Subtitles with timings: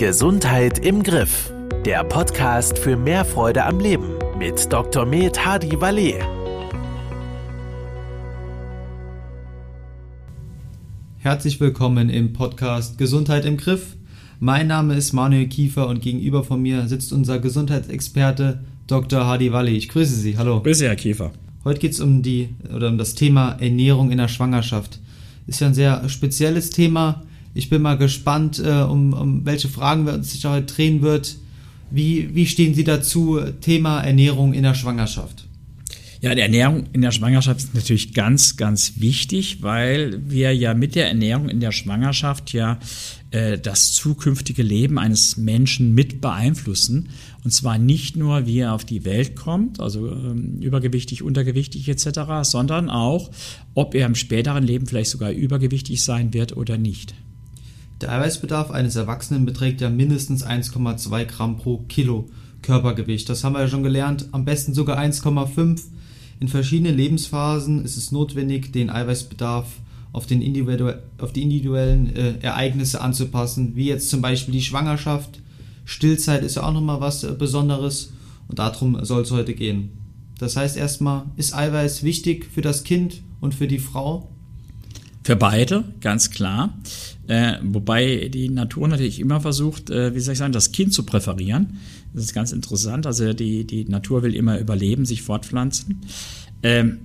[0.00, 1.52] Gesundheit im Griff.
[1.84, 5.04] Der Podcast für mehr Freude am Leben mit Dr.
[5.04, 6.14] Med Hadi Valet.
[11.18, 13.98] Herzlich willkommen im Podcast Gesundheit im Griff.
[14.38, 19.26] Mein Name ist Manuel Kiefer und gegenüber von mir sitzt unser Gesundheitsexperte Dr.
[19.26, 19.76] Hadi Walli.
[19.76, 20.38] Ich grüße Sie.
[20.38, 20.62] Hallo.
[20.62, 21.30] Grüße, Herr Kiefer.
[21.62, 24.98] Heute geht es um die oder um das Thema Ernährung in der Schwangerschaft.
[25.46, 27.22] Ist ja ein sehr spezielles Thema.
[27.54, 31.36] Ich bin mal gespannt, äh, um, um welche Fragen wir uns sich heute drehen wird.
[31.90, 35.46] Wie, wie stehen Sie dazu, Thema Ernährung in der Schwangerschaft?
[36.22, 40.94] Ja, die Ernährung in der Schwangerschaft ist natürlich ganz, ganz wichtig, weil wir ja mit
[40.94, 42.78] der Ernährung in der Schwangerschaft ja
[43.30, 47.08] äh, das zukünftige Leben eines Menschen mit beeinflussen.
[47.42, 52.20] Und zwar nicht nur, wie er auf die Welt kommt, also ähm, übergewichtig, untergewichtig etc.,
[52.42, 53.30] sondern auch,
[53.74, 57.14] ob er im späteren Leben vielleicht sogar übergewichtig sein wird oder nicht.
[58.00, 62.30] Der Eiweißbedarf eines Erwachsenen beträgt ja mindestens 1,2 Gramm pro Kilo
[62.62, 63.28] Körpergewicht.
[63.28, 64.28] Das haben wir ja schon gelernt.
[64.32, 65.82] Am besten sogar 1,5
[66.40, 69.66] in verschiedenen Lebensphasen ist es notwendig, den Eiweißbedarf
[70.12, 75.40] auf, den individu auf die individuellen äh, Ereignisse anzupassen, wie jetzt zum Beispiel die Schwangerschaft.
[75.84, 78.14] Stillzeit ist ja auch nochmal was äh, Besonderes
[78.48, 79.90] und darum soll es heute gehen.
[80.38, 84.30] Das heißt erstmal, ist Eiweiß wichtig für das Kind und für die Frau?
[85.22, 86.78] Für beide, ganz klar.
[87.26, 91.04] Äh, wobei die Natur natürlich immer versucht, äh, wie soll ich sagen, das Kind zu
[91.04, 91.78] präferieren.
[92.12, 93.06] Das ist ganz interessant.
[93.06, 96.00] Also die, die Natur will immer überleben, sich fortpflanzen.
[96.62, 96.98] Ähm,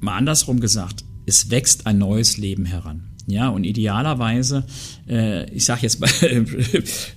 [0.00, 3.08] mal andersrum gesagt, es wächst ein neues Leben heran.
[3.26, 4.64] Ja, und idealerweise,
[5.08, 6.10] äh, ich sage jetzt mal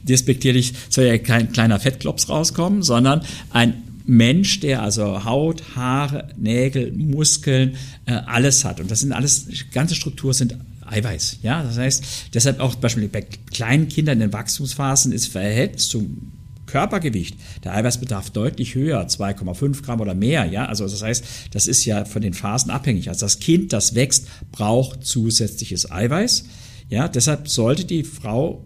[0.04, 3.74] despektierlich, soll ja kein kleiner Fettklops rauskommen, sondern ein
[4.06, 7.76] Mensch, der also Haut, Haare, Nägel, Muskeln,
[8.06, 8.80] äh, alles hat.
[8.80, 11.40] Und das sind alles, ganze Struktur sind Eiweiß.
[11.42, 12.04] Ja, das heißt,
[12.34, 16.32] deshalb auch beispielsweise bei kleinen Kindern in den Wachstumsphasen ist Verhältnis zum
[16.68, 20.46] Körpergewicht der Eiweißbedarf deutlich höher, 2,5 Gramm oder mehr.
[20.46, 23.10] Ja, also das heißt, das ist ja von den Phasen abhängig.
[23.10, 26.46] Also das Kind, das wächst, braucht zusätzliches Eiweiß.
[26.90, 28.64] Ja, deshalb sollte die Frau,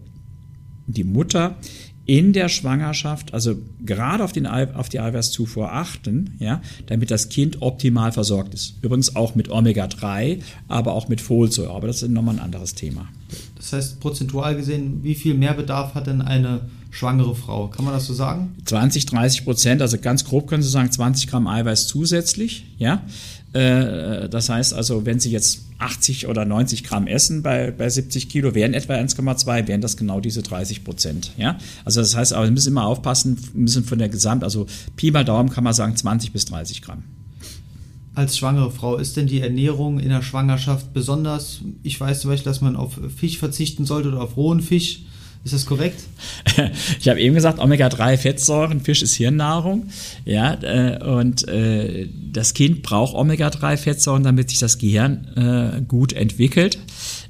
[0.87, 1.55] die Mutter
[2.09, 3.55] in der Schwangerschaft, also
[3.85, 8.77] gerade auf, den, auf die Eiweißzufuhr achten, ja, damit das Kind optimal versorgt ist.
[8.81, 11.69] Übrigens auch mit Omega-3, aber auch mit Folsäure.
[11.69, 13.07] Aber das ist nochmal ein anderes Thema.
[13.57, 17.67] Das heißt, prozentual gesehen, wie viel Mehrbedarf hat denn eine schwangere Frau?
[17.67, 18.55] Kann man das so sagen?
[18.65, 23.03] 20, 30 Prozent, also ganz grob können Sie sagen, 20 Gramm Eiweiß zusätzlich, ja.
[23.53, 28.29] Äh, das heißt also, wenn Sie jetzt 80 oder 90 Gramm essen bei, bei 70
[28.29, 31.31] Kilo, wären etwa 1,2, wären das genau diese 30 Prozent.
[31.37, 31.57] Ja?
[31.85, 34.67] Also das heißt, aber wir müssen immer aufpassen, müssen von der Gesamt, also
[34.97, 37.03] Pi mal Daumen kann man sagen 20 bis 30 Gramm.
[38.13, 41.61] Als schwangere Frau ist denn die Ernährung in der Schwangerschaft besonders?
[41.83, 45.03] Ich weiß zum Beispiel, dass man auf Fisch verzichten sollte oder auf rohen Fisch.
[45.43, 46.01] Ist das korrekt?
[46.99, 49.87] Ich habe eben gesagt, Omega-3-Fettsäuren, Fisch ist Hirnnahrung.
[50.25, 55.27] Ja, äh, und äh, das Kind braucht Omega-3-Fettsäuren, damit sich das Gehirn
[55.77, 56.77] äh, gut entwickelt.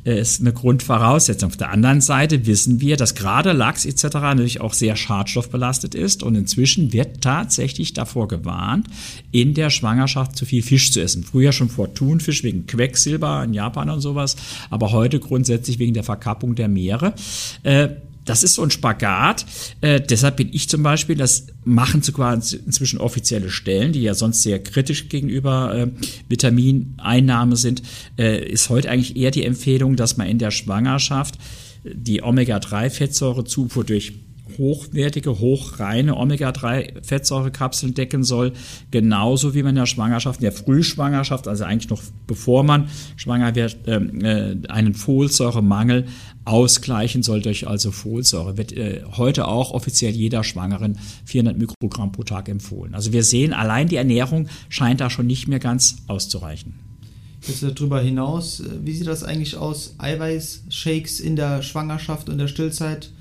[0.06, 1.50] Äh, ist eine Grundvoraussetzung.
[1.50, 4.16] Auf der anderen Seite wissen wir, dass gerade Lachs etc.
[4.16, 8.88] natürlich auch sehr schadstoffbelastet ist und inzwischen wird tatsächlich davor gewarnt,
[9.32, 11.24] in der Schwangerschaft zu viel Fisch zu essen.
[11.24, 14.36] Früher schon vor Thunfisch wegen Quecksilber in Japan und sowas,
[14.70, 17.14] aber heute grundsätzlich wegen der Verkappung der Meere.
[18.26, 19.46] Das ist so ein Spagat.
[19.82, 24.44] Äh, deshalb bin ich zum Beispiel, das machen sogar inzwischen offizielle Stellen, die ja sonst
[24.44, 25.88] sehr kritisch gegenüber äh,
[26.28, 27.82] Vitamineinnahme sind,
[28.18, 31.36] äh, ist heute eigentlich eher die Empfehlung, dass man in der Schwangerschaft
[31.84, 34.14] die Omega-3-Fettsäurezufuhr durch
[34.58, 38.54] hochwertige, hochreine Omega-3-Fettsäurekapseln decken soll,
[38.92, 43.56] genauso wie man in der Schwangerschaft, in der Frühschwangerschaft, also eigentlich noch bevor man schwanger
[43.56, 46.06] wird, ähm, äh, einen Folsäuremangel
[46.46, 48.58] ausgleichen soll durch also Folsäure.
[48.58, 52.96] Wird äh, heute auch offiziell jeder Schwangeren 400 Mikrogramm pro Tag empfohlen.
[52.96, 56.74] Also wir sehen, allein die Ernährung scheint da schon nicht mehr ganz auszureichen.
[57.48, 59.96] Jetzt darüber hinaus, äh, wie sieht das eigentlich aus?
[59.98, 63.12] Eiweißshakes in der Schwangerschaft und der Stillzeit?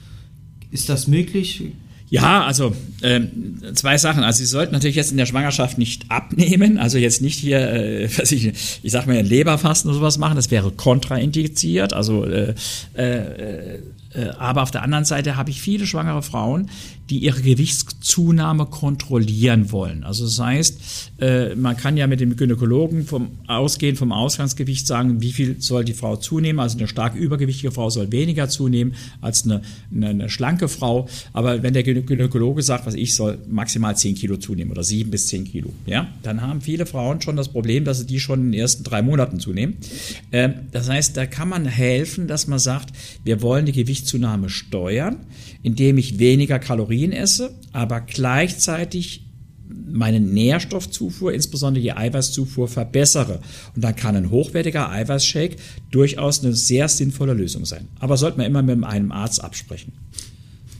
[0.70, 1.72] Ist das möglich?
[2.10, 3.20] Ja, also äh,
[3.74, 4.24] zwei Sachen.
[4.24, 8.08] Also Sie sollten natürlich jetzt in der Schwangerschaft nicht abnehmen, also jetzt nicht hier, äh,
[8.18, 11.92] was ich, ich sag mal, Leberfasten oder sowas machen, das wäre kontraindiziert.
[11.92, 12.54] Also äh,
[12.94, 13.78] äh,
[14.14, 16.70] äh, aber auf der anderen Seite habe ich viele schwangere Frauen,
[17.10, 20.04] die ihre Gewichtszunahme kontrollieren wollen.
[20.04, 20.80] Also das heißt,
[21.20, 25.84] äh, man kann ja mit dem Gynäkologen vom Ausgehen vom Ausgangsgewicht sagen, wie viel soll
[25.84, 26.60] die Frau zunehmen.
[26.60, 29.62] Also eine stark übergewichtige Frau soll weniger zunehmen als eine,
[29.94, 31.08] eine, eine schlanke Frau.
[31.32, 35.10] Aber wenn der Gynäkologe Gynäkologe sagt, was ich soll maximal 10 Kilo zunehmen oder 7
[35.10, 38.40] bis 10 Kilo, ja, dann haben viele Frauen schon das Problem, dass sie die schon
[38.40, 39.76] in den ersten drei Monaten zunehmen.
[40.32, 42.92] Ähm, das heißt, da kann man helfen, dass man sagt,
[43.24, 45.18] wir wollen die Gewichtszunahme steuern,
[45.62, 49.24] indem ich weniger Kalorien esse, aber gleichzeitig
[49.90, 53.40] meine Nährstoffzufuhr, insbesondere die Eiweißzufuhr, verbessere.
[53.74, 55.56] Und dann kann ein hochwertiger Eiweißshake
[55.90, 57.88] durchaus eine sehr sinnvolle Lösung sein.
[57.98, 59.92] Aber sollte man immer mit einem Arzt absprechen.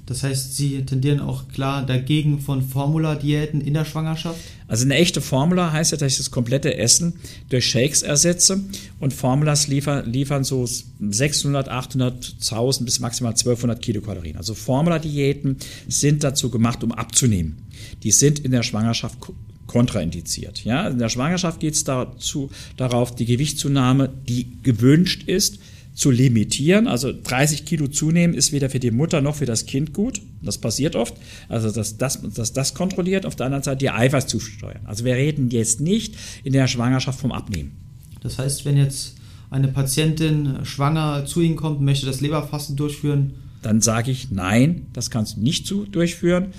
[0.09, 4.41] Das heißt, Sie tendieren auch klar dagegen von Formula-Diäten in der Schwangerschaft?
[4.67, 7.13] Also eine echte Formula heißt ja, dass ich das komplette Essen
[7.51, 8.59] durch Shakes ersetze
[9.01, 14.39] und Formulas liefern, liefern so 600, 800, 1000 bis maximal 1200 Kilokalorien.
[14.39, 15.59] Also Formula-Diäten
[15.89, 17.59] sind dazu gemacht, um abzunehmen.
[18.03, 19.19] Die sind in der Schwangerschaft
[19.67, 20.65] kontraindiziert.
[20.65, 20.89] Ja?
[20.89, 25.59] In der Schwangerschaft geht es dazu, darauf, die Gewichtszunahme, die gewünscht ist,
[25.99, 26.87] zu limitieren.
[26.87, 30.23] Also 30 Kilo zunehmen ist weder für die Mutter noch für das Kind gut.
[30.43, 31.13] Das passiert oft.
[31.49, 33.27] Also dass das, dass das kontrolliert.
[33.27, 34.83] Auf der anderen Seite die Eiweiß zusteuern.
[34.85, 36.15] Also wir reden jetzt nicht
[36.45, 37.73] in der Schwangerschaft vom Abnehmen.
[38.21, 39.17] Das heißt, wenn jetzt
[39.51, 45.11] eine Patientin schwanger zu Ihnen kommt, möchte das Leberfasten durchführen, dann sage ich, nein, das
[45.11, 46.53] kannst du nicht zu, durchführen.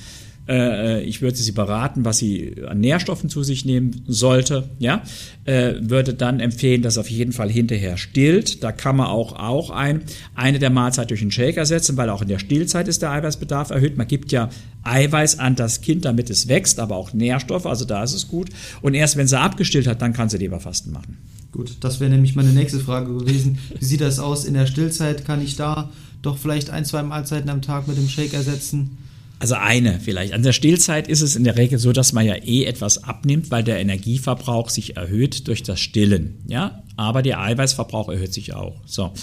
[0.50, 4.70] Äh, ich würde sie beraten, was sie an Nährstoffen zu sich nehmen sollte.
[4.80, 5.04] Ja,
[5.46, 8.64] äh, würde dann empfehlen, dass auf jeden Fall hinterher stillt.
[8.64, 10.02] Da kann man auch, auch ein,
[10.34, 13.70] eine der Mahlzeit durch einen Shake ersetzen, weil auch in der Stillzeit ist der Eiweißbedarf
[13.70, 13.96] erhöht.
[13.96, 14.50] Man gibt ja
[14.84, 18.50] Eiweiß an das Kind, damit es wächst, aber auch Nährstoffe, also da ist es gut.
[18.82, 21.18] Und erst wenn sie abgestillt hat, dann kann sie Leberfasten machen.
[21.52, 23.60] Gut, das wäre nämlich meine nächste Frage gewesen.
[23.78, 25.26] Wie sieht das aus in der Stillzeit?
[25.26, 25.92] Kann ich da
[26.22, 28.98] doch vielleicht ein, zwei Mahlzeiten am Tag mit dem Shake ersetzen?
[29.42, 30.34] Also eine vielleicht.
[30.34, 33.52] An der Stillzeit ist es in der Regel so, dass man ja eh etwas abnimmt,
[33.52, 36.40] weil der Energieverbrauch sich erhöht durch das Stillen.
[36.48, 38.82] Ja, aber der Eiweißverbrauch erhöht sich auch.
[38.86, 39.14] So.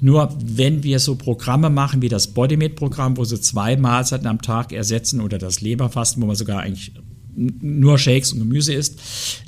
[0.00, 4.72] Nur wenn wir so Programme machen wie das Bodymate-Programm, wo sie zwei Mahlzeiten am Tag
[4.72, 6.90] ersetzen oder das Leberfasten, wo man sogar eigentlich
[7.36, 8.98] nur Shakes und Gemüse isst,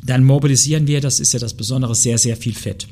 [0.05, 2.87] dann mobilisieren wir, das ist ja das Besondere, sehr, sehr viel Fett.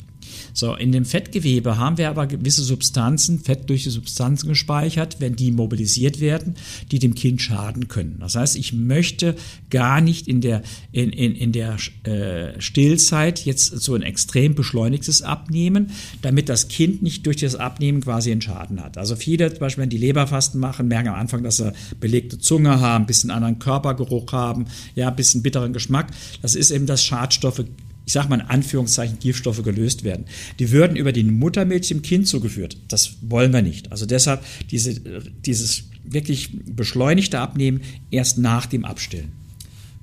[0.52, 6.20] So, in dem Fettgewebe haben wir aber gewisse Substanzen, fettdurche Substanzen gespeichert, wenn die mobilisiert
[6.20, 6.54] werden,
[6.90, 8.16] die dem Kind schaden können.
[8.20, 9.36] Das heißt, ich möchte
[9.70, 10.62] gar nicht in der,
[10.92, 15.90] in, in, in der äh, Stillzeit jetzt so ein extrem beschleunigtes Abnehmen,
[16.22, 18.98] damit das Kind nicht durch das Abnehmen quasi einen Schaden hat.
[18.98, 22.80] Also viele, zum Beispiel, wenn die Leberfasten machen, merken am Anfang, dass sie belegte Zunge
[22.80, 26.08] haben, ein bisschen anderen Körpergeruch haben, ja, ein bisschen bitteren Geschmack.
[26.42, 27.64] Das ist eben, dass Schadstoffe
[28.10, 30.24] ich sage mal in Anführungszeichen, Giftstoffe gelöst werden.
[30.58, 32.76] Die würden über die Muttermilch dem Kind zugeführt.
[32.88, 33.92] Das wollen wir nicht.
[33.92, 35.00] Also deshalb diese,
[35.46, 39.30] dieses wirklich beschleunigte Abnehmen erst nach dem Abstillen.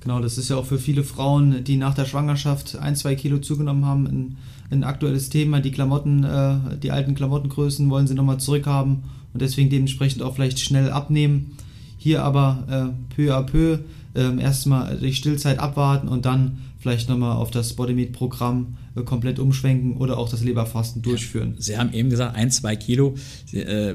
[0.00, 3.40] Genau, das ist ja auch für viele Frauen, die nach der Schwangerschaft ein, zwei Kilo
[3.40, 4.36] zugenommen haben, ein,
[4.70, 5.60] ein aktuelles Thema.
[5.60, 9.02] Die Klamotten, äh, die alten Klamottengrößen wollen sie nochmal zurückhaben
[9.34, 11.58] und deswegen dementsprechend auch vielleicht schnell abnehmen.
[11.98, 13.80] Hier aber äh, peu à peu
[14.14, 19.96] äh, erstmal die Stillzeit abwarten und dann vielleicht nochmal auf das Bodymeat-Programm äh, komplett umschwenken
[19.96, 21.56] oder auch das Leberfasten durchführen.
[21.58, 23.16] Sie haben eben gesagt, ein, zwei Kilo.
[23.52, 23.94] Äh,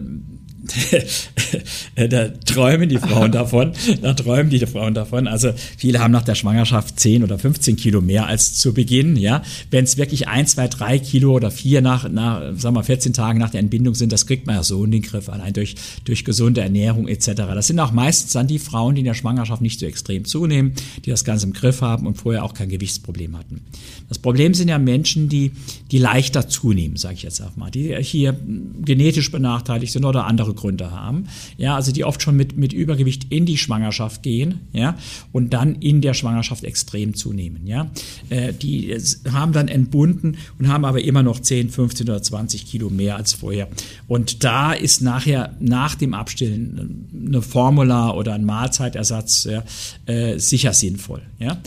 [1.96, 3.74] da träumen die Frauen davon.
[4.02, 5.28] Da träumen die Frauen davon.
[5.28, 9.16] Also viele haben nach der Schwangerschaft 10 oder 15 Kilo mehr als zu Beginn.
[9.18, 13.14] Ja, wenn es wirklich ein, zwei, drei Kilo oder vier nach, nach, sagen wir 14
[13.14, 15.76] Tagen nach der Entbindung sind, das kriegt man ja so in den Griff, allein durch,
[16.06, 17.28] durch gesunde Ernährung etc.
[17.36, 20.74] Das sind auch meistens dann die Frauen, die in der Schwangerschaft nicht so extrem zunehmen,
[21.06, 23.62] die das Ganze im Griff haben und vorher auch kein Gewichtsproblem hatten.
[24.08, 25.52] Das Problem sind ja Menschen, die,
[25.92, 28.38] die leichter zunehmen, sage ich jetzt auch mal, die hier
[28.84, 31.28] genetisch benachteiligt sind oder andere Gründe haben.
[31.58, 34.98] Ja, also die oft schon mit, mit Übergewicht in die Schwangerschaft gehen, ja,
[35.32, 37.90] und dann in der Schwangerschaft extrem zunehmen, ja.
[38.30, 38.96] Äh, die
[39.32, 43.34] haben dann entbunden und haben aber immer noch 10, 15 oder 20 Kilo mehr als
[43.34, 43.68] vorher.
[44.08, 49.64] Und da ist nachher, nach dem Abstillen, eine Formula oder ein Mahlzeitersatz ja,
[50.06, 51.58] äh, sicher sinnvoll, ja.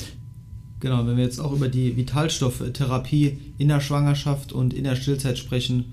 [0.80, 5.38] Genau, wenn wir jetzt auch über die Vitalstofftherapie in der Schwangerschaft und in der Stillzeit
[5.38, 5.86] sprechen,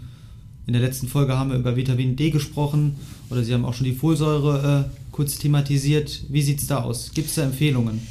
[0.66, 2.96] in der letzten Folge haben wir über Vitamin D gesprochen
[3.30, 6.24] oder Sie haben auch schon die Folsäure äh, kurz thematisiert.
[6.30, 7.12] Wie sieht es da aus?
[7.14, 8.02] Gibt es da Empfehlungen?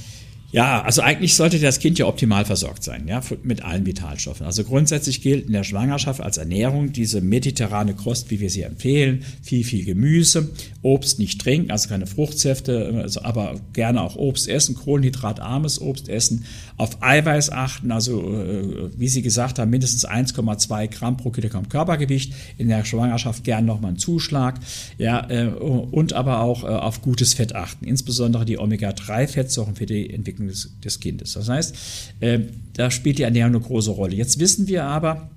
[0.52, 4.44] Ja, also eigentlich sollte das Kind ja optimal versorgt sein, ja, mit allen Vitalstoffen.
[4.44, 9.24] Also grundsätzlich gilt in der Schwangerschaft als Ernährung diese mediterrane Kost, wie wir sie empfehlen,
[9.42, 10.50] viel, viel Gemüse,
[10.82, 16.44] Obst nicht trinken, also keine Fruchtsäfte, also aber gerne auch Obst essen, kohlenhydratarmes Obst essen,
[16.76, 22.34] auf Eiweiß achten, also äh, wie Sie gesagt haben, mindestens 1,2 Gramm pro Kilogramm Körpergewicht,
[22.58, 24.60] in der Schwangerschaft gern nochmal einen Zuschlag,
[24.98, 30.12] ja, äh, und aber auch äh, auf gutes Fett achten, insbesondere die Omega-3-Fettsäuren für die
[30.12, 31.32] Entwicklung Entwicklung des, des Kindes.
[31.34, 31.76] Das heißt,
[32.20, 32.40] äh,
[32.74, 34.14] da spielt die Ernährung eine große Rolle.
[34.14, 35.30] Jetzt wissen wir aber,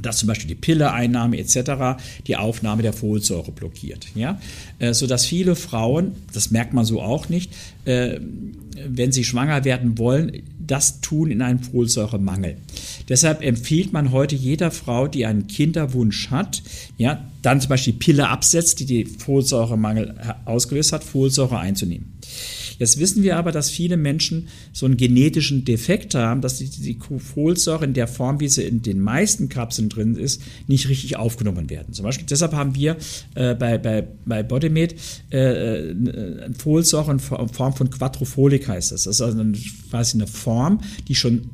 [0.00, 1.98] dass zum Beispiel die Pilleeinnahme etc.
[2.26, 4.06] die Aufnahme der Folsäure blockiert.
[4.14, 4.38] Ja?
[4.78, 7.50] Äh, sodass viele Frauen, das merkt man so auch nicht,
[7.86, 8.20] äh,
[8.86, 12.56] wenn sie schwanger werden wollen, das tun in einem Folsäuremangel.
[13.08, 16.62] Deshalb empfiehlt man heute jeder Frau, die einen Kinderwunsch hat,
[16.98, 22.15] ja, dann zum Beispiel Pille absetzt, die die Folsäuremangel ausgelöst hat, Folsäure einzunehmen.
[22.78, 26.98] Jetzt wissen wir aber, dass viele Menschen so einen genetischen Defekt haben, dass die, die
[27.18, 31.70] Folsäure in der Form, wie sie in den meisten Kapseln drin ist, nicht richtig aufgenommen
[31.70, 31.92] werden.
[31.92, 32.96] Zum Beispiel deshalb haben wir
[33.34, 34.94] äh, bei, bei, bei Bodymed
[35.30, 35.94] äh, äh
[36.56, 39.04] Folsäure in Form von Quattrofolik heißt das.
[39.04, 39.44] Das ist also
[39.90, 41.50] quasi eine Form, die schon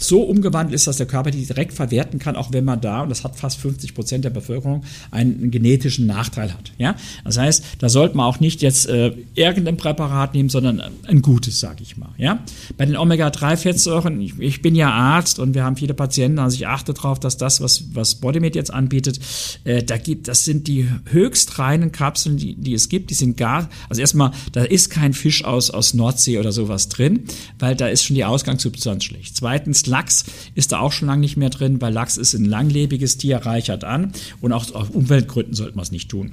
[0.00, 3.10] so umgewandelt ist, dass der Körper die direkt verwerten kann, auch wenn man da, und
[3.10, 6.72] das hat fast 50 Prozent der Bevölkerung, einen genetischen Nachteil hat.
[6.78, 6.96] Ja?
[7.24, 11.60] Das heißt, da sollte man auch nicht jetzt äh, irgendein Präparat nehmen, sondern ein gutes,
[11.60, 12.10] sage ich mal.
[12.16, 12.40] Ja?
[12.76, 16.66] Bei den Omega-3-Fettsäuren, ich, ich, bin ja Arzt und wir haben viele Patienten, also ich
[16.66, 19.20] achte darauf, dass das, was, was Bodymed jetzt anbietet,
[19.64, 23.36] äh, da gibt, das sind die höchst reinen Kapseln, die, die es gibt, die sind
[23.36, 27.24] gar, also erstmal, da ist kein Fisch aus, aus Nordsee oder sowas drin,
[27.58, 29.36] weil da ist schon die Ausgangssubstanz schlecht.
[29.36, 33.18] Zweitens, Lachs ist da auch schon lange nicht mehr drin, weil Lachs ist ein langlebiges
[33.18, 36.30] Tier, reichert an und auch aus Umweltgründen sollte man es nicht tun.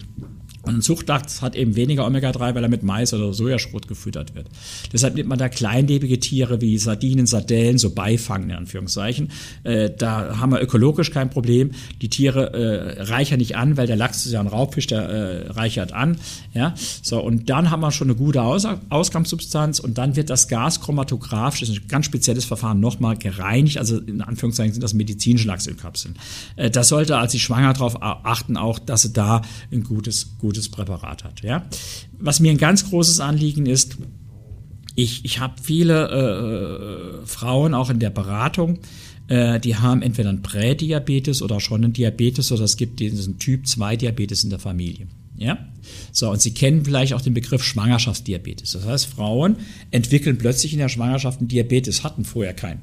[0.67, 4.47] Und ein Zuchtlachs hat eben weniger Omega-3, weil er mit Mais oder Sojaschrot gefüttert wird.
[4.91, 9.31] Deshalb nimmt man da kleinlebige Tiere wie Sardinen, Sardellen, so Beifangen in Anführungszeichen.
[9.63, 11.71] Äh, da haben wir ökologisch kein Problem.
[12.01, 15.51] Die Tiere äh, reichern nicht an, weil der Lachs ist ja ein Raubfisch, der äh,
[15.51, 16.17] reichert an.
[16.53, 20.47] Ja, so und dann haben wir schon eine gute Aus Ausgangssubstanz und dann wird das
[20.47, 23.77] Gas chromatografisch, das ist ein ganz spezielles Verfahren, nochmal gereinigt.
[23.77, 26.15] Also in Anführungszeichen sind das medizinische Lachsölkapseln.
[26.55, 30.56] Äh, das sollte als sie schwanger darauf achten, auch, dass sie da ein gutes, gutes
[30.57, 31.41] gutes Präparat hat.
[31.41, 31.65] Ja?
[32.19, 33.97] Was mir ein ganz großes Anliegen ist,
[34.95, 38.79] ich, ich habe viele äh, Frauen auch in der Beratung,
[39.27, 43.67] äh, die haben entweder einen Prädiabetes oder schon einen Diabetes oder es gibt diesen Typ
[43.67, 45.07] 2 Diabetes in der Familie.
[45.37, 45.59] Ja?
[46.11, 48.71] So, und Sie kennen vielleicht auch den Begriff Schwangerschaftsdiabetes.
[48.71, 49.57] Das heißt, Frauen
[49.91, 52.81] entwickeln plötzlich in der Schwangerschaft einen Diabetes, hatten vorher keinen,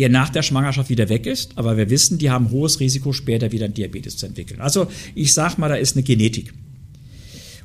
[0.00, 3.52] der nach der Schwangerschaft wieder weg ist, aber wir wissen, die haben hohes Risiko, später
[3.52, 4.60] wieder einen Diabetes zu entwickeln.
[4.60, 6.52] Also, ich sag mal, da ist eine Genetik.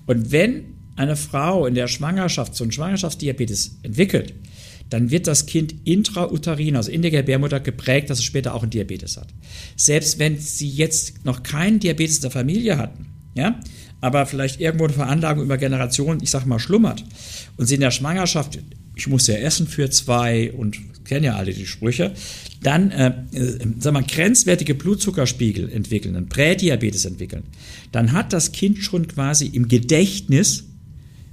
[0.07, 4.33] Und wenn eine Frau in der Schwangerschaft so einen Schwangerschaftsdiabetes entwickelt,
[4.89, 8.71] dann wird das Kind intrauterin, also in der Gebärmutter, geprägt, dass es später auch einen
[8.71, 9.27] Diabetes hat.
[9.75, 13.59] Selbst wenn sie jetzt noch keinen Diabetes in der Familie hatten, ja,
[13.99, 17.03] aber vielleicht irgendwo eine Veranlagung über Generationen, ich sag mal, schlummert
[17.57, 18.59] und sie in der Schwangerschaft,
[18.95, 22.13] ich muss ja essen für zwei und kennen ja alle die Sprüche,
[22.61, 27.43] dann, äh, äh, sag mal, grenzwertige Blutzuckerspiegel entwickeln, einen Prädiabetes entwickeln,
[27.91, 30.65] dann hat das Kind schon quasi im Gedächtnis,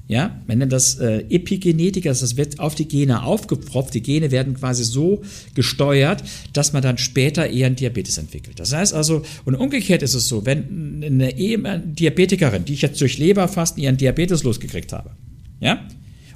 [0.06, 4.30] ja, wenn dann das äh, Epigenetik, also das wird auf die Gene aufgepropft, die Gene
[4.30, 5.22] werden quasi so
[5.54, 8.60] gesteuert, dass man dann später eher einen Diabetes entwickelt.
[8.60, 13.16] Das heißt also, und umgekehrt ist es so, wenn eine Diabetikerin, die ich jetzt durch
[13.16, 15.12] Leberfasten ihren Diabetes losgekriegt habe,
[15.60, 15.88] ja,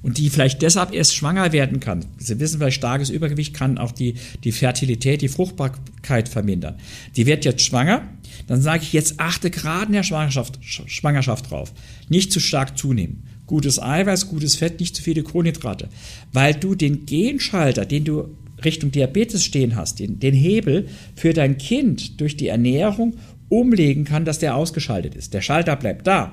[0.03, 2.05] und die vielleicht deshalb erst schwanger werden kann.
[2.19, 4.15] Sie wissen vielleicht, starkes Übergewicht kann auch die,
[4.45, 6.77] die Fertilität, die Fruchtbarkeit vermindern.
[7.17, 8.09] Die wird jetzt schwanger,
[8.47, 11.73] dann sage ich jetzt achte gerade in der Schwangerschaft, Schwangerschaft drauf.
[12.09, 13.25] Nicht zu stark zunehmen.
[13.47, 15.89] Gutes Eiweiß, gutes Fett, nicht zu viele Kohlenhydrate.
[16.33, 21.59] Weil du den Genschalter, den du Richtung Diabetes stehen hast, den, den Hebel für dein
[21.59, 23.17] Kind durch die Ernährung
[23.49, 25.33] umlegen kann, dass der ausgeschaltet ist.
[25.33, 26.33] Der Schalter bleibt da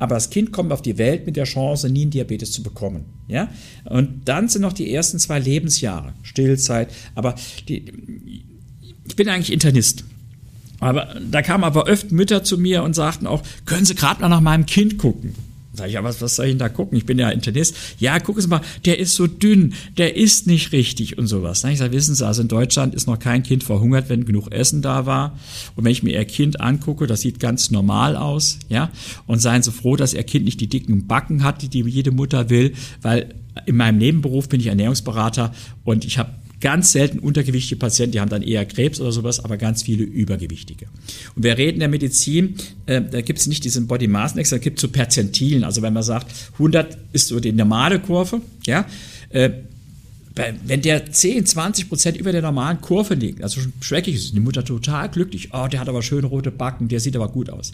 [0.00, 3.04] aber das Kind kommt auf die Welt mit der Chance, nie einen Diabetes zu bekommen.
[3.28, 3.48] Ja?
[3.84, 6.88] Und dann sind noch die ersten zwei Lebensjahre, Stillzeit.
[7.14, 7.34] Aber
[7.68, 7.84] die,
[9.06, 10.04] ich bin eigentlich Internist.
[10.80, 14.30] Aber da kamen aber öfter Mütter zu mir und sagten auch, können Sie gerade mal
[14.30, 15.34] nach meinem Kind gucken?
[15.80, 16.98] Sag ich, ja, was, was soll ich denn da gucken?
[16.98, 17.74] Ich bin ja Internist.
[17.98, 21.64] Ja, gucken Sie mal, der ist so dünn, der isst nicht richtig und sowas.
[21.64, 24.82] Ich sage, wissen Sie, also in Deutschland ist noch kein Kind verhungert, wenn genug Essen
[24.82, 25.38] da war.
[25.76, 28.90] Und wenn ich mir Ihr Kind angucke, das sieht ganz normal aus, ja.
[29.26, 32.10] Und seien Sie froh, dass Ihr Kind nicht die dicken Backen hat, die, die jede
[32.10, 33.34] Mutter will, weil
[33.64, 36.30] in meinem Nebenberuf bin ich Ernährungsberater und ich habe
[36.60, 40.86] Ganz selten untergewichtige Patienten, die haben dann eher Krebs oder sowas, aber ganz viele übergewichtige.
[41.34, 44.50] Und wir reden in der Medizin, äh, da gibt es nicht diesen Body Mass Index,
[44.50, 45.64] da gibt es so Perzentilen.
[45.64, 48.86] Also wenn man sagt, 100 ist so die normale Kurve, ja,
[49.30, 49.50] äh,
[50.34, 54.64] wenn der 10, 20 Prozent über der normalen Kurve liegt, also schrecklich ist, die Mutter
[54.64, 57.72] total glücklich, oh, der hat aber schöne rote Backen, der sieht aber gut aus.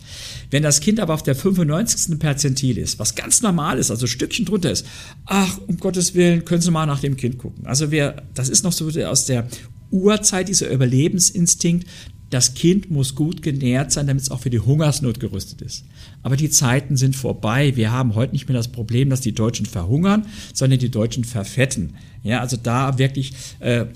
[0.51, 2.19] Wenn das Kind aber auf der 95.
[2.19, 4.87] Perzentil ist, was ganz normal ist, also Stückchen drunter ist,
[5.27, 7.67] ach, um Gottes Willen, können Sie mal nach dem Kind gucken.
[7.67, 9.47] Also wir, das ist noch so aus der
[9.91, 11.87] Urzeit, dieser Überlebensinstinkt,
[12.31, 15.85] das Kind muss gut genährt sein, damit es auch für die Hungersnot gerüstet ist.
[16.23, 17.77] Aber die Zeiten sind vorbei.
[17.77, 21.95] Wir haben heute nicht mehr das Problem, dass die Deutschen verhungern, sondern die Deutschen verfetten.
[22.25, 23.87] Ja, also da wirklich äh,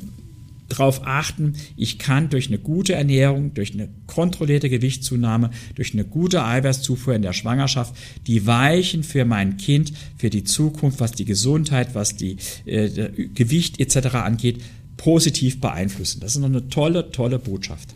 [0.68, 6.44] darauf achten, ich kann durch eine gute Ernährung, durch eine kontrollierte Gewichtszunahme, durch eine gute
[6.44, 7.94] Eiweißzufuhr in der Schwangerschaft
[8.28, 13.80] die Weichen für mein Kind, für die Zukunft, was die Gesundheit, was die äh, Gewicht
[13.80, 14.14] etc.
[14.14, 14.62] angeht,
[14.96, 16.20] positiv beeinflussen.
[16.20, 17.94] Das ist noch eine tolle, tolle Botschaft.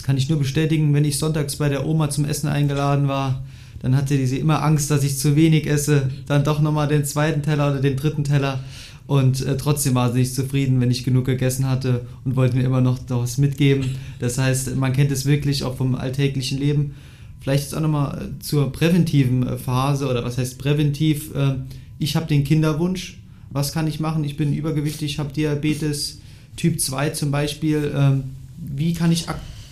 [0.00, 3.44] Das kann ich nur bestätigen, wenn ich sonntags bei der Oma zum Essen eingeladen war,
[3.82, 7.42] dann hatte sie immer Angst, dass ich zu wenig esse, dann doch nochmal den zweiten
[7.42, 8.60] Teller oder den dritten Teller
[9.06, 12.62] und äh, trotzdem war sie nicht zufrieden, wenn ich genug gegessen hatte und wollte mir
[12.62, 13.90] immer noch was mitgeben.
[14.20, 16.94] Das heißt, man kennt es wirklich auch vom alltäglichen Leben.
[17.42, 21.34] Vielleicht jetzt auch nochmal äh, zur präventiven äh, Phase oder was heißt präventiv?
[21.34, 21.56] Äh,
[21.98, 23.18] ich habe den Kinderwunsch.
[23.50, 24.24] Was kann ich machen?
[24.24, 26.22] Ich bin übergewichtig, habe Diabetes
[26.56, 27.92] Typ 2 zum Beispiel.
[27.94, 28.22] Ähm,
[28.56, 29.26] wie kann ich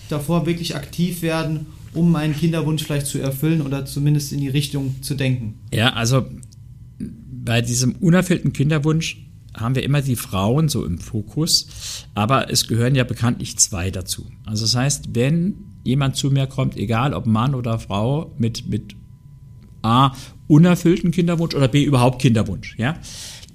[0.08, 5.02] davor wirklich aktiv werden, um meinen Kinderwunsch vielleicht zu erfüllen oder zumindest in die Richtung
[5.02, 5.54] zu denken?
[5.72, 6.26] Ja, also
[6.98, 9.24] bei diesem unerfüllten Kinderwunsch
[9.54, 11.68] haben wir immer die Frauen so im Fokus,
[12.14, 14.26] aber es gehören ja bekanntlich zwei dazu.
[14.44, 18.94] Also das heißt, wenn jemand zu mir kommt, egal ob Mann oder Frau, mit, mit
[19.82, 20.12] A,
[20.46, 22.98] unerfüllten Kinderwunsch oder B, überhaupt Kinderwunsch, ja,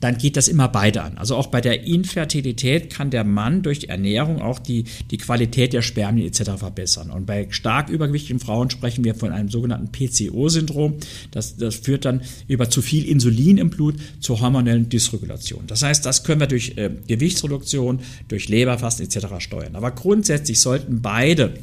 [0.04, 1.18] dann geht das immer beide an.
[1.18, 5.82] Also auch bei der Infertilität kann der Mann durch Ernährung auch die, die Qualität der
[5.82, 6.52] Spermien etc.
[6.58, 7.10] verbessern.
[7.10, 10.96] Und bei stark übergewichtigen Frauen sprechen wir von einem sogenannten PCO-Syndrom.
[11.32, 15.64] Das, das führt dann über zu viel Insulin im Blut zur hormonellen Dysregulation.
[15.68, 19.28] Das heißt, das können wir durch äh, Gewichtsreduktion, durch Leberfasten etc.
[19.40, 19.78] steuern.
[19.78, 21.54] Aber grundsätzlich sollten beide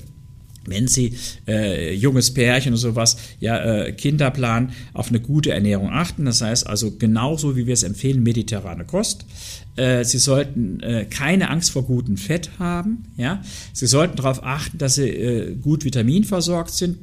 [0.71, 1.15] wenn Sie
[1.47, 6.25] äh, junges Pärchen und sowas, ja, äh, Kinder planen, auf eine gute Ernährung achten.
[6.25, 9.27] Das heißt also genauso, wie wir es empfehlen, mediterrane Kost.
[9.77, 13.05] Äh, Sie sollten äh, keine Angst vor gutem Fett haben.
[13.17, 13.43] Ja?
[13.73, 16.99] Sie sollten darauf achten, dass Sie äh, gut vitaminversorgt sind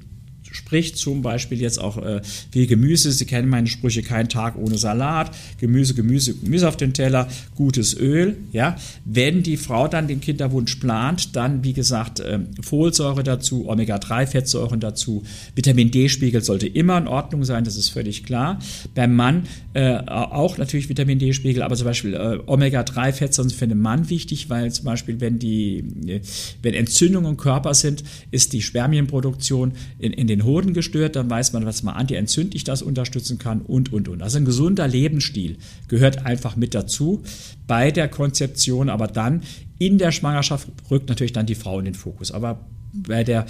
[0.51, 3.11] Sprich zum Beispiel jetzt auch äh, viel Gemüse.
[3.11, 5.31] Sie kennen meine Sprüche, kein Tag ohne Salat.
[5.59, 8.37] Gemüse, Gemüse, Gemüse auf den Teller, gutes Öl.
[8.51, 14.79] Ja, wenn die Frau dann den Kinderwunsch plant, dann wie gesagt äh, Folsäure dazu, Omega-3-Fettsäuren
[14.79, 15.23] dazu.
[15.55, 18.59] Vitamin D-Spiegel sollte immer in Ordnung sein, das ist völlig klar.
[18.95, 23.79] Beim Mann äh, auch natürlich Vitamin D-Spiegel, aber zum Beispiel äh, Omega-3-Fettsäuren sind für den
[23.79, 26.21] Mann wichtig, weil zum Beispiel wenn die, äh,
[26.61, 31.29] wenn Entzündungen im Körper sind, ist die Spermienproduktion in, in den den Hoden gestört, dann
[31.29, 34.21] weiß man, was man antientzündlich das unterstützen kann und, und, und.
[34.21, 37.23] Also ein gesunder Lebensstil gehört einfach mit dazu
[37.67, 39.43] bei der Konzeption, aber dann
[39.79, 42.31] in der Schwangerschaft rückt natürlich dann die Frau in den Fokus.
[42.31, 42.59] Aber
[42.93, 43.45] bei der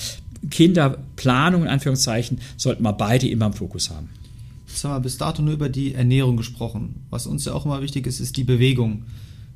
[0.50, 4.10] Kinderplanung, in Anführungszeichen, sollten wir beide immer im Fokus haben.
[4.68, 6.96] Jetzt haben wir bis dato nur über die Ernährung gesprochen.
[7.10, 9.06] Was uns ja auch immer wichtig ist, ist die Bewegung.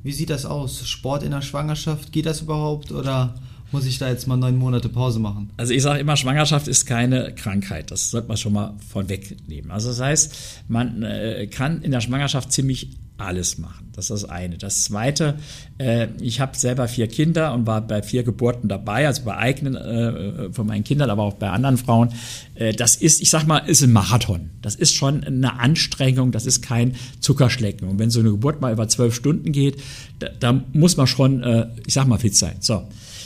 [0.02, 0.88] Wie sieht das aus?
[0.88, 3.34] Sport in der Schwangerschaft, geht das überhaupt oder
[3.72, 5.50] muss ich da jetzt mal neun Monate Pause machen?
[5.56, 7.90] Also ich sage immer, Schwangerschaft ist keine Krankheit.
[7.90, 9.70] Das sollte man schon mal von wegnehmen.
[9.70, 10.34] Also das heißt,
[10.68, 13.90] man äh, kann in der Schwangerschaft ziemlich alles machen.
[13.92, 14.58] Das ist das eine.
[14.58, 15.36] Das zweite,
[15.78, 19.76] äh, ich habe selber vier Kinder und war bei vier Geburten dabei, also bei eigenen
[19.76, 22.10] äh, von meinen Kindern, aber auch bei anderen Frauen.
[22.54, 24.50] Äh, das ist, ich sag mal, ist ein Marathon.
[24.60, 27.88] Das ist schon eine Anstrengung, das ist kein Zuckerschlecken.
[27.88, 29.80] Und wenn so eine Geburt mal über zwölf Stunden geht,
[30.18, 32.56] da, da muss man schon, äh, ich sag mal, fit sein.
[32.60, 32.82] So.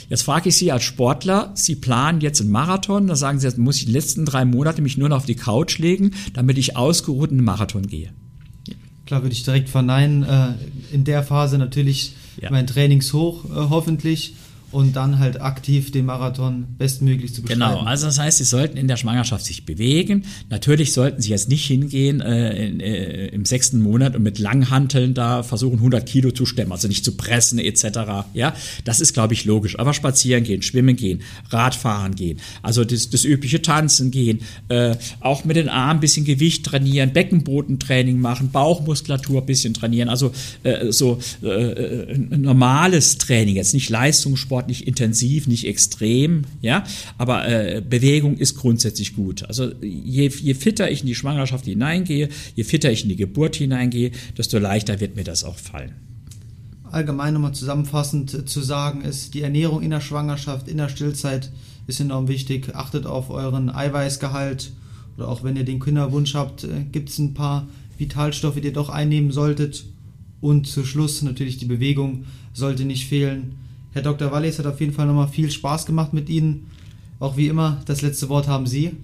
[0.09, 3.57] Jetzt frage ich Sie als Sportler, Sie planen jetzt einen Marathon, da sagen Sie, jetzt
[3.57, 6.77] muss ich die letzten drei Monate mich nur noch auf die Couch legen, damit ich
[6.77, 8.11] ausgeruht in den Marathon gehe.
[9.07, 10.23] Klar, würde ich direkt verneinen.
[10.23, 10.53] Äh,
[10.91, 12.51] in der Phase natürlich ja.
[12.51, 14.35] mein Trainingshoch äh, hoffentlich
[14.71, 17.75] und dann halt aktiv den Marathon bestmöglich zu bestreiten.
[17.75, 20.25] Genau, also das heißt, sie sollten in der Schwangerschaft sich bewegen.
[20.49, 25.13] Natürlich sollten sie jetzt nicht hingehen äh, in, äh, im sechsten Monat und mit Langhanteln
[25.13, 28.27] da versuchen 100 Kilo zu stemmen, also nicht zu pressen etc.
[28.33, 28.53] Ja,
[28.83, 29.79] das ist glaube ich logisch.
[29.79, 35.45] Aber spazieren gehen, schwimmen gehen, Radfahren gehen, also das, das übliche Tanzen gehen, äh, auch
[35.45, 40.91] mit den Armen ein bisschen Gewicht trainieren, Beckenbodentraining machen, Bauchmuskulatur ein bisschen trainieren, also äh,
[40.91, 46.83] so äh, äh normales Training, jetzt nicht Leistungssport Sport nicht intensiv, nicht extrem, ja,
[47.19, 49.43] aber äh, Bewegung ist grundsätzlich gut.
[49.43, 53.55] Also je, je fitter ich in die Schwangerschaft hineingehe, je fitter ich in die Geburt
[53.55, 55.93] hineingehe, desto leichter wird mir das auch fallen.
[56.89, 61.51] Allgemein nochmal zusammenfassend zu sagen ist, die Ernährung in der Schwangerschaft, in der Stillzeit
[61.85, 62.73] ist enorm wichtig.
[62.73, 64.71] Achtet auf euren Eiweißgehalt
[65.17, 67.67] oder auch wenn ihr den Kinderwunsch habt, äh, gibt es ein paar
[67.99, 69.85] Vitalstoffe, die ihr doch einnehmen solltet.
[70.41, 73.66] Und zu Schluss natürlich die Bewegung sollte nicht fehlen.
[73.97, 74.31] Herr Dr.
[74.31, 76.67] Wallis hat auf jeden Fall nochmal viel Spaß gemacht mit Ihnen.
[77.19, 78.95] Auch wie immer, das letzte Wort haben Sie.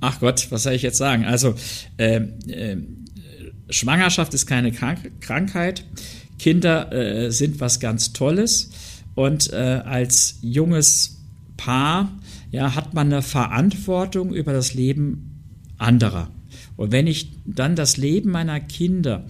[0.00, 1.24] Ach Gott, was soll ich jetzt sagen?
[1.24, 1.54] Also,
[1.96, 2.16] äh,
[2.48, 2.76] äh,
[3.70, 5.86] Schwangerschaft ist keine Krank Krankheit.
[6.38, 8.72] Kinder äh, sind was ganz Tolles.
[9.14, 11.16] Und äh, als junges
[11.56, 12.12] Paar
[12.50, 15.46] ja, hat man eine Verantwortung über das Leben
[15.78, 16.28] anderer.
[16.76, 19.24] Und wenn ich dann das Leben meiner Kinder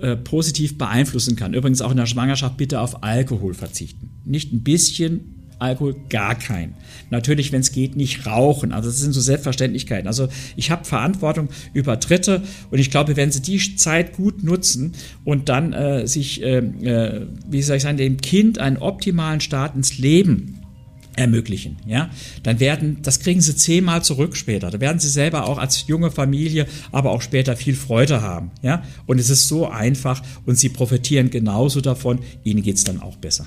[0.00, 4.62] äh, positiv beeinflussen kann, übrigens auch in der Schwangerschaft bitte auf Alkohol verzichten Nicht ein
[4.62, 6.74] bisschen Alkohol, gar kein.
[7.08, 8.72] Natürlich, wenn es geht, nicht rauchen.
[8.72, 10.06] Also das sind so Selbstverständlichkeiten.
[10.06, 14.92] Also ich habe Verantwortung über Dritte und ich glaube, wenn sie die Zeit gut nutzen
[15.24, 19.74] und dann äh, sich, äh, äh, wie soll ich sagen, dem Kind einen optimalen Start
[19.74, 20.60] ins Leben
[21.16, 22.10] ermöglichen, ja,
[22.42, 24.70] dann werden, das kriegen sie zehnmal zurück später.
[24.70, 28.82] Da werden sie selber auch als junge Familie, aber auch später viel Freude haben, ja.
[29.06, 32.20] Und es ist so einfach und sie profitieren genauso davon.
[32.44, 33.46] Ihnen geht's dann auch besser.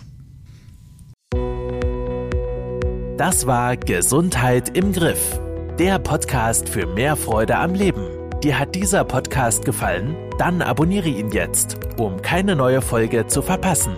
[3.19, 5.41] Das war Gesundheit im Griff,
[5.77, 8.07] der Podcast für mehr Freude am Leben.
[8.41, 10.15] Dir hat dieser Podcast gefallen?
[10.37, 13.97] Dann abonniere ihn jetzt, um keine neue Folge zu verpassen.